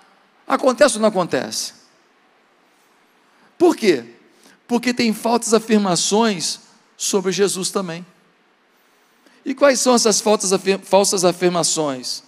[0.47, 1.73] Acontece ou não acontece?
[3.57, 4.05] Por quê?
[4.67, 6.61] Porque tem faltas afirmações
[6.97, 8.05] sobre Jesus também.
[9.45, 12.23] E quais são essas falsas afirmações?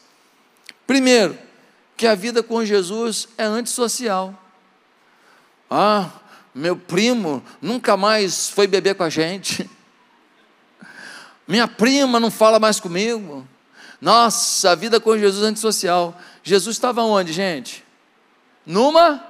[0.87, 1.38] Primeiro,
[1.96, 4.38] que a vida com Jesus é antissocial.
[5.70, 6.11] Ah,
[6.55, 9.68] meu primo nunca mais foi beber com a gente.
[11.52, 13.46] Minha prima não fala mais comigo.
[14.00, 16.18] Nossa, a vida com Jesus antissocial.
[16.42, 17.84] Jesus estava onde, gente?
[18.64, 19.22] Numa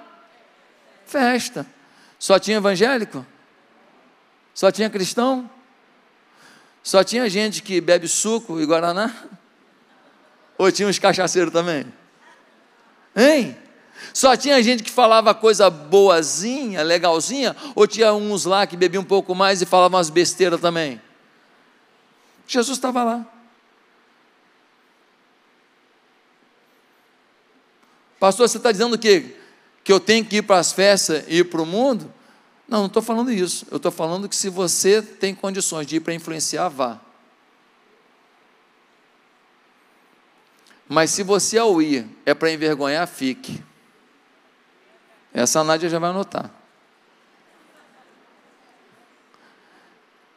[1.05, 1.67] festa.
[2.21, 3.27] Só tinha evangélico?
[4.55, 5.51] Só tinha cristão?
[6.81, 9.13] Só tinha gente que bebe suco e guaraná?
[10.57, 11.93] Ou tinha uns cachaceiros também?
[13.17, 13.57] Hein?
[14.15, 19.05] Só tinha gente que falava coisa boazinha, legalzinha, ou tinha uns lá que bebiam um
[19.05, 21.03] pouco mais e falavam umas besteiras também?
[22.53, 23.27] Jesus estava lá.
[28.21, 29.35] Pastor, você está dizendo que,
[29.83, 32.13] que eu tenho que ir para as festas e ir para o mundo?
[32.69, 33.67] Não, não estou falando isso.
[33.71, 37.01] Eu estou falando que se você tem condições de ir para influenciar, vá.
[40.87, 43.63] Mas se você ao ir é para envergonhar, fique.
[45.33, 46.51] Essa a Nádia já vai anotar.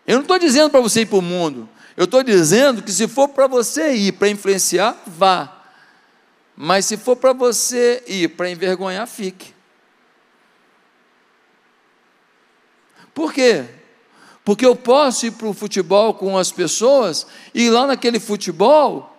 [0.08, 1.70] Eu não estou dizendo para você ir para o mundo.
[1.98, 5.64] Eu estou dizendo que se for para você ir para influenciar, vá.
[6.56, 9.54] Mas se for para você ir para envergonhar, fique.
[13.14, 13.66] Por quê?
[14.44, 19.12] Porque eu posso ir para o futebol com as pessoas e lá naquele futebol,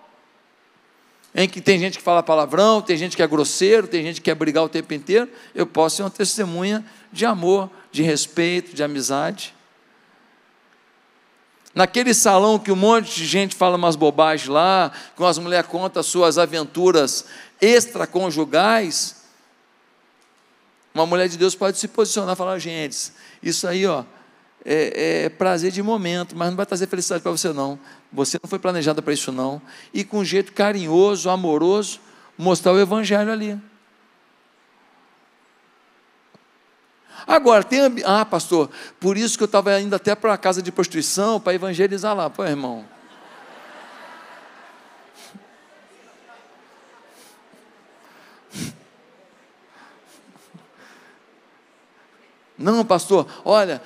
[1.35, 4.31] em que tem gente que fala palavrão, tem gente que é grosseiro, tem gente que
[4.31, 8.85] quer brigar o tempo inteiro, eu posso ser uma testemunha de amor, de respeito, de
[8.85, 9.56] amizade.
[11.77, 16.03] Naquele salão que um monte de gente fala umas bobagens lá, que as mulheres contam
[16.03, 17.27] suas aventuras
[17.61, 19.17] extraconjugais,
[20.95, 23.12] uma mulher de Deus pode se posicionar e falar, gente,
[23.43, 24.05] isso aí, ó,
[24.65, 27.79] é, é prazer de momento, mas não vai trazer felicidade para você não.
[28.11, 29.61] Você não foi planejada para isso não.
[29.93, 32.01] E com um jeito carinhoso, amoroso,
[32.39, 33.61] mostrar o evangelho ali.
[37.27, 37.81] Agora, tem.
[38.05, 41.55] Ah, pastor, por isso que eu estava indo até para a casa de prostituição para
[41.55, 42.31] evangelizar lá.
[42.31, 42.85] Pô, irmão.
[52.59, 53.83] Não, pastor, olha,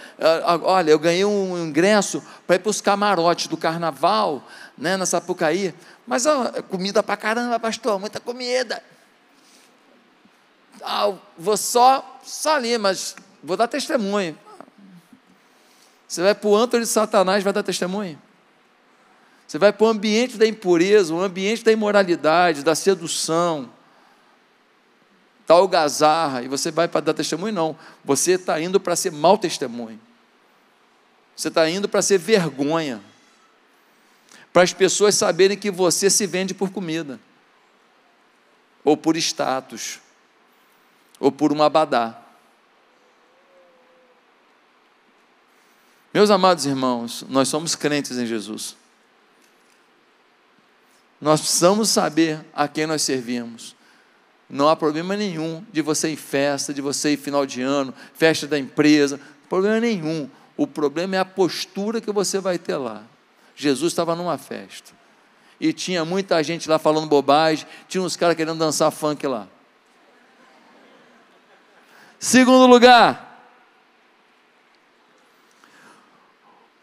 [0.63, 4.47] olha, eu ganhei um ingresso para ir para os camarotes do carnaval,
[4.79, 5.75] né, na Sapucaí.
[6.07, 8.81] Mas ó, comida para caramba, pastor, muita comida.
[10.83, 14.39] Ah, vou só, só ali, mas vou dar testemunho.
[16.07, 18.21] Você vai para o antro de Satanás, vai dar testemunho?
[19.47, 23.71] Você vai para o ambiente da impureza, o ambiente da imoralidade, da sedução,
[25.47, 27.53] da algazarra, e você vai para dar testemunho?
[27.53, 27.77] Não.
[28.05, 30.01] Você está indo para ser mau testemunho.
[31.35, 33.01] Você está indo para ser vergonha.
[34.53, 37.19] Para as pessoas saberem que você se vende por comida,
[38.85, 40.01] ou por status,
[41.19, 42.21] ou por uma abadá.
[46.13, 48.77] Meus amados irmãos, nós somos crentes em Jesus.
[51.21, 53.77] Nós precisamos saber a quem nós servimos.
[54.49, 57.95] Não há problema nenhum de você ir em festa, de você ir final de ano,
[58.15, 60.29] festa da empresa, problema nenhum.
[60.57, 63.05] O problema é a postura que você vai ter lá.
[63.55, 64.93] Jesus estava numa festa.
[65.61, 69.47] E tinha muita gente lá falando bobagem, tinha uns caras querendo dançar funk lá.
[72.19, 73.30] Segundo lugar,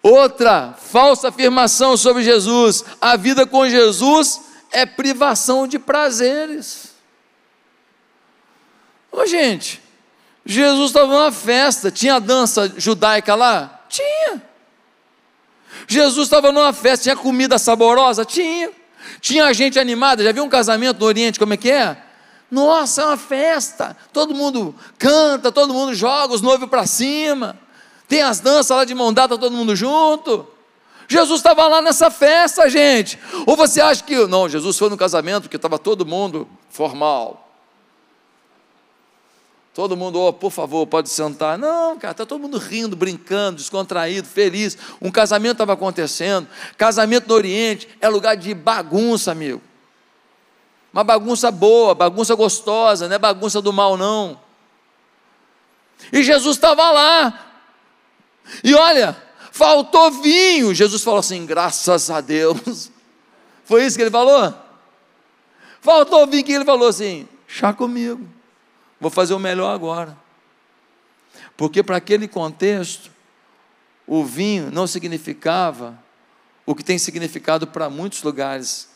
[0.08, 4.40] Outra falsa afirmação sobre Jesus: a vida com Jesus
[4.72, 6.96] é privação de prazeres.
[9.12, 9.82] Ô gente,
[10.46, 13.82] Jesus estava numa festa, tinha dança judaica lá?
[13.90, 14.42] Tinha.
[15.86, 18.24] Jesus estava numa festa, tinha comida saborosa?
[18.24, 18.72] Tinha.
[19.20, 21.98] Tinha gente animada, já viu um casamento no Oriente, como é que é?
[22.50, 27.60] Nossa, é uma festa, todo mundo canta, todo mundo joga os noivos para cima.
[28.08, 30.48] Tem as danças lá de mão dada, todo mundo junto.
[31.08, 33.18] Jesus estava lá nessa festa, gente.
[33.46, 34.28] Ou você acha que.
[34.28, 37.48] Não, Jesus foi no casamento porque estava todo mundo formal.
[39.74, 41.56] Todo mundo, oh, por favor, pode sentar.
[41.56, 44.76] Não, cara, está todo mundo rindo, brincando, descontraído, feliz.
[45.00, 46.48] Um casamento estava acontecendo.
[46.76, 49.62] Casamento no Oriente é lugar de bagunça, amigo.
[50.92, 54.40] Uma bagunça boa, bagunça gostosa, não é bagunça do mal, não.
[56.12, 57.47] E Jesus estava lá,
[58.64, 59.16] e olha,
[59.52, 60.74] faltou vinho.
[60.74, 62.92] Jesus falou assim: graças a Deus.
[63.64, 64.54] Foi isso que ele falou?
[65.82, 68.28] Faltou vinho, que ele falou assim: chá comigo,
[69.00, 70.18] vou fazer o melhor agora.
[71.56, 73.12] Porque para aquele contexto,
[74.06, 75.98] o vinho não significava
[76.66, 78.90] o que tem significado para muitos lugares.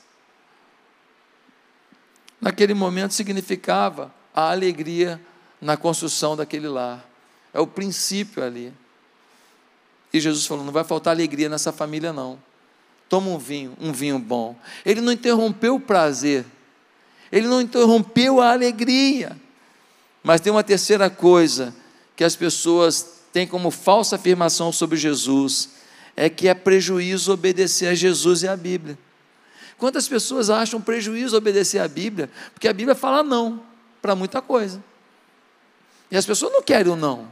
[2.40, 5.22] Naquele momento significava a alegria
[5.60, 7.06] na construção daquele lar.
[7.54, 8.74] É o princípio ali.
[10.14, 12.40] E Jesus falou: não vai faltar alegria nessa família, não.
[13.08, 14.56] Toma um vinho, um vinho bom.
[14.86, 16.46] Ele não interrompeu o prazer,
[17.32, 19.38] ele não interrompeu a alegria.
[20.24, 21.74] Mas tem uma terceira coisa
[22.16, 25.70] que as pessoas têm como falsa afirmação sobre Jesus:
[26.16, 28.98] é que é prejuízo obedecer a Jesus e a Bíblia.
[29.78, 32.30] Quantas pessoas acham prejuízo obedecer a Bíblia?
[32.54, 33.64] Porque a Bíblia fala não
[34.02, 34.84] para muita coisa.
[36.12, 37.28] E as pessoas não querem o não.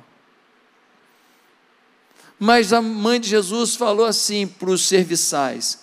[2.40, 5.80] Mas a mãe de Jesus falou assim para os serviçais: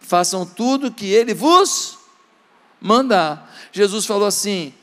[0.00, 1.98] façam tudo que ele vos
[2.78, 3.50] mandar.
[3.72, 4.74] Jesus falou assim: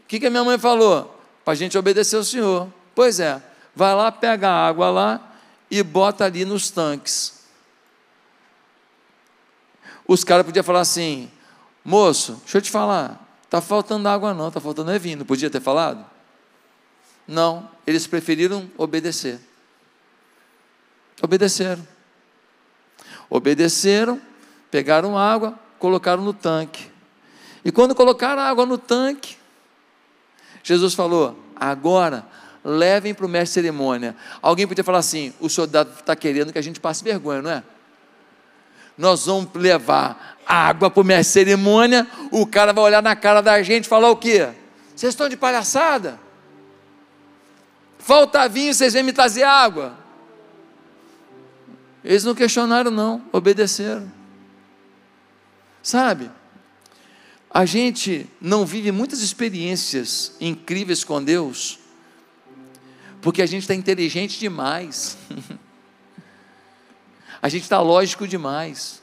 [0.00, 1.16] O que, que a minha mãe falou?
[1.44, 2.68] Para a gente obedecer ao Senhor.
[2.94, 3.40] Pois é,
[3.74, 5.32] vai lá, pega a água lá
[5.70, 7.36] e bota ali nos tanques.
[10.08, 11.30] Os caras podiam falar assim:
[11.84, 15.18] moço, deixa eu te falar, está faltando água não, está faltando é vinho.
[15.18, 16.04] Não podia ter falado?
[17.28, 19.40] Não, eles preferiram obedecer.
[21.22, 21.86] Obedeceram.
[23.28, 24.20] Obedeceram,
[24.70, 26.90] pegaram água, colocaram no tanque.
[27.64, 29.36] E quando colocaram água no tanque,
[30.62, 32.26] Jesus falou: agora
[32.64, 34.14] levem para o mestre cerimônia.
[34.42, 37.62] Alguém podia falar assim: o soldado está querendo que a gente passe vergonha, não é?
[38.98, 43.62] Nós vamos levar água para o mestre cerimônia, o cara vai olhar na cara da
[43.62, 44.48] gente e falar o quê?
[44.94, 46.18] Vocês estão de palhaçada?
[47.98, 50.05] Falta vinho, vocês vêm me trazer água.
[52.06, 54.08] Eles não questionaram, não, obedeceram.
[55.82, 56.30] Sabe?
[57.50, 61.80] A gente não vive muitas experiências incríveis com Deus,
[63.20, 65.18] porque a gente está inteligente demais,
[67.42, 69.02] a gente está lógico demais.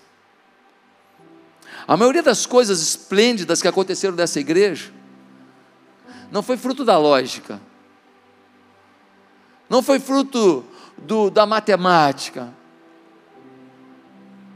[1.86, 4.94] A maioria das coisas esplêndidas que aconteceram nessa igreja
[6.32, 7.62] não foi fruto da lógica,
[9.70, 10.66] não foi fruto
[10.98, 12.54] do, da matemática,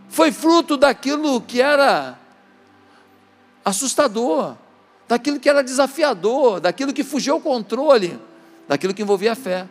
[0.09, 2.17] foi fruto daquilo que era
[3.63, 4.55] assustador,
[5.07, 8.19] daquilo que era desafiador, daquilo que fugiu ao controle,
[8.67, 9.67] daquilo que envolvia a fé.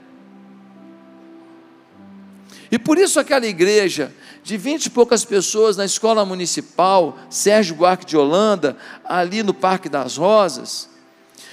[2.70, 4.12] E por isso aquela igreja
[4.42, 9.88] de vinte e poucas pessoas na escola municipal, Sérgio Buarque de Holanda, ali no Parque
[9.88, 10.88] das Rosas,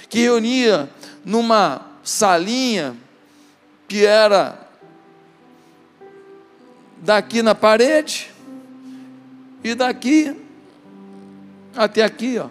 [0.08, 0.88] que reunia
[1.24, 2.96] numa salinha
[3.88, 4.68] que era
[6.98, 8.33] daqui na parede
[9.64, 10.36] e daqui
[11.74, 12.50] até aqui, ó.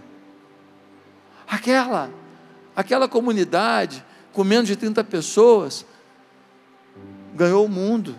[1.48, 2.10] Aquela,
[2.76, 4.04] aquela comunidade
[4.34, 5.86] com menos de 30 pessoas
[7.36, 8.16] ganhou o mundo.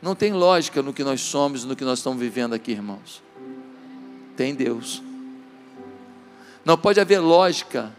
[0.00, 3.20] Não tem lógica no que nós somos, no que nós estamos vivendo aqui, irmãos.
[4.36, 5.02] Tem Deus.
[6.64, 7.92] Não pode haver lógica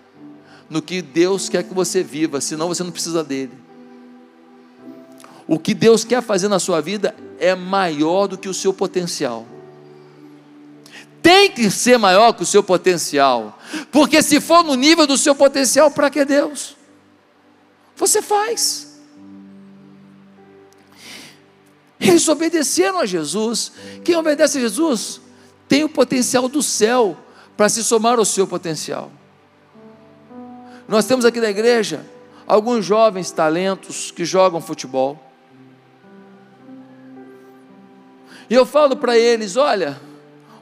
[0.70, 3.54] no que Deus quer que você viva, senão você não precisa dele.
[5.46, 9.46] O que Deus quer fazer na sua vida é maior do que o seu potencial.
[11.22, 13.58] Tem que ser maior que o seu potencial,
[13.92, 16.76] porque se for no nível do seu potencial, para que Deus?
[17.96, 18.90] Você faz.
[22.00, 23.74] Eles obedeceram a Jesus.
[24.04, 25.20] Quem obedece a Jesus
[25.68, 27.18] tem o potencial do céu
[27.58, 29.12] para se somar ao seu potencial.
[30.88, 32.06] Nós temos aqui na igreja
[32.48, 35.29] alguns jovens talentos que jogam futebol.
[38.50, 40.00] E eu falo para eles: olha,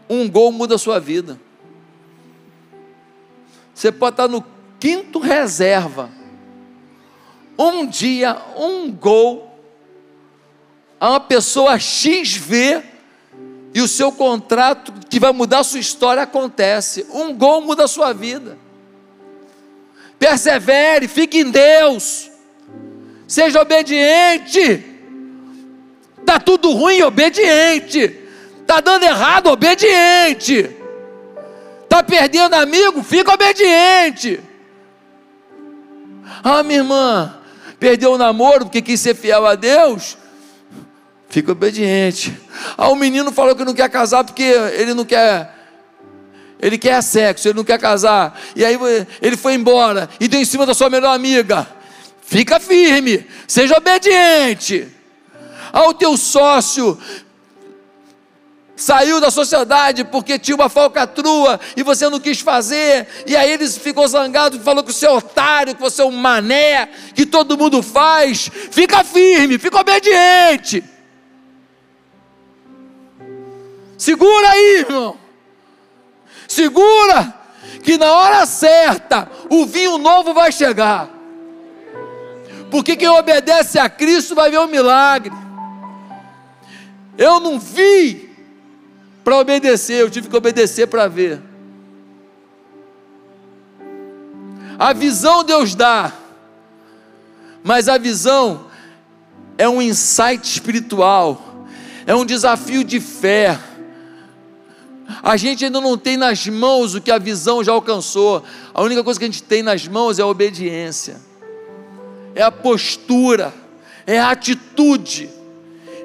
[0.09, 1.39] um gol muda a sua vida.
[3.73, 4.43] Você pode estar no
[4.79, 6.09] quinto reserva.
[7.57, 9.47] Um dia, um gol
[10.99, 12.83] a uma pessoa X vê
[13.73, 17.05] e o seu contrato que vai mudar a sua história acontece.
[17.11, 18.57] Um gol muda a sua vida.
[20.17, 22.31] Persevere, fique em Deus.
[23.27, 24.86] Seja obediente.
[26.27, 28.09] Tá tudo ruim, obediente.
[28.67, 30.69] Tá dando errado, obediente.
[31.87, 34.41] Tá perdendo amigo, fica obediente.
[36.43, 37.33] Ah, minha irmã,
[37.79, 40.17] perdeu o namoro porque quis ser fiel a Deus
[41.29, 42.37] Fica obediente.
[42.77, 45.53] Ah, o menino falou que não quer casar porque ele não quer.
[46.59, 48.37] Ele quer sexo, ele não quer casar.
[48.53, 48.77] E aí
[49.21, 51.67] ele foi embora e deu em cima da sua melhor amiga.
[52.21, 54.96] Fica firme, seja obediente.
[55.77, 56.97] Ah, o teu sócio
[58.75, 63.69] saiu da sociedade porque tinha uma falcatrua e você não quis fazer, e aí ele
[63.69, 67.55] ficou zangado e falou que você é otário, que você é um mané, que todo
[67.55, 68.49] mundo faz.
[68.71, 70.83] Fica firme, fica obediente.
[73.99, 75.15] Segura aí, irmão.
[76.47, 77.35] Segura,
[77.83, 81.07] que na hora certa o vinho novo vai chegar.
[82.71, 85.45] Porque quem obedece a Cristo vai ver um milagre.
[87.17, 88.29] Eu não vi
[89.23, 91.41] para obedecer, eu tive que obedecer para ver.
[94.77, 96.13] A visão Deus dá,
[97.63, 98.67] mas a visão
[99.57, 101.65] é um insight espiritual,
[102.05, 103.59] é um desafio de fé
[105.23, 108.43] a gente ainda não tem nas mãos o que a visão já alcançou.
[108.73, 111.17] A única coisa que a gente tem nas mãos é a obediência,
[112.35, 113.53] é a postura,
[114.05, 115.29] é a atitude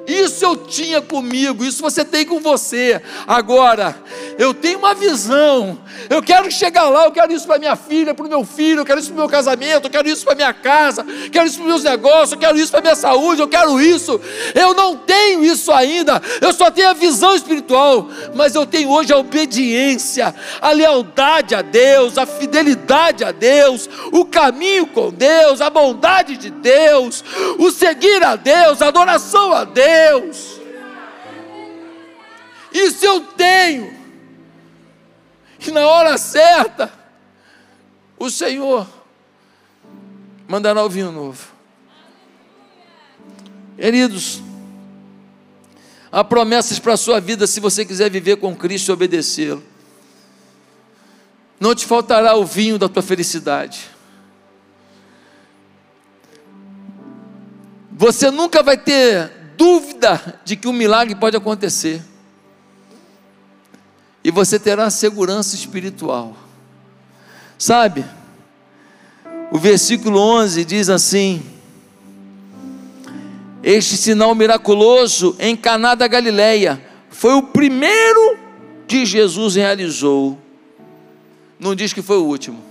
[0.05, 3.01] Isso eu tinha comigo, isso você tem com você.
[3.25, 3.95] Agora,
[4.37, 5.77] eu tenho uma visão.
[6.09, 8.85] Eu quero chegar lá, eu quero isso para minha filha, para o meu filho, eu
[8.85, 11.57] quero isso para o meu casamento, eu quero isso para minha casa, eu quero isso
[11.57, 14.19] para meus negócios, eu quero isso para minha saúde, eu quero isso.
[14.53, 16.21] Eu não tenho isso ainda.
[16.41, 21.61] Eu só tenho a visão espiritual, mas eu tenho hoje a obediência, a lealdade a
[21.61, 27.23] Deus, a fidelidade a Deus, o caminho com Deus, a bondade de Deus,
[27.57, 29.92] o seguir a Deus, a adoração a Deus.
[29.93, 30.59] Deus.
[32.71, 33.93] Isso eu tenho.
[35.65, 36.91] E na hora certa,
[38.17, 38.87] o Senhor
[40.47, 41.53] mandará o vinho novo.
[43.77, 44.41] Queridos,
[46.11, 49.63] há promessas para a sua vida se você quiser viver com Cristo e obedecê-lo.
[51.59, 53.89] Não te faltará o vinho da tua felicidade.
[57.91, 62.03] Você nunca vai ter dúvida de que um milagre pode acontecer.
[64.21, 66.35] E você terá segurança espiritual.
[67.57, 68.03] Sabe?
[69.49, 71.41] O versículo 11 diz assim:
[73.63, 78.37] Este sinal miraculoso em Caná da Galileia foi o primeiro
[78.85, 80.37] que Jesus realizou.
[81.57, 82.61] Não diz que foi o último.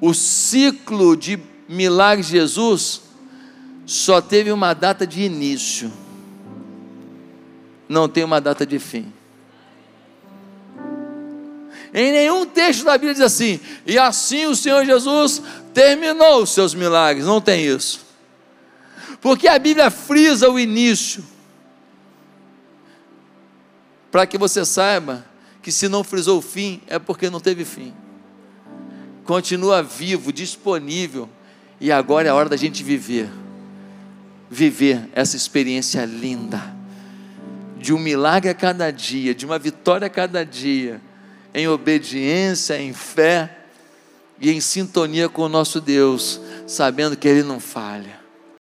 [0.00, 1.38] O ciclo de
[1.68, 3.07] milagres de Jesus
[3.88, 5.90] só teve uma data de início,
[7.88, 9.10] não tem uma data de fim.
[11.94, 15.40] Em nenhum texto da Bíblia diz assim, e assim o Senhor Jesus
[15.72, 18.04] terminou os seus milagres, não tem isso.
[19.22, 21.24] Porque a Bíblia frisa o início,
[24.12, 25.24] para que você saiba
[25.62, 27.94] que se não frisou o fim, é porque não teve fim.
[29.24, 31.26] Continua vivo, disponível,
[31.80, 33.30] e agora é a hora da gente viver
[34.50, 36.74] viver essa experiência linda,
[37.78, 41.00] de um milagre a cada dia, de uma vitória a cada dia,
[41.54, 43.58] em obediência, em fé
[44.40, 48.17] e em sintonia com o nosso Deus, sabendo que Ele não falha.